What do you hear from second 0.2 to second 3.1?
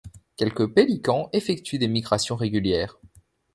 Quelques pélicans effectuent des migrations régulières.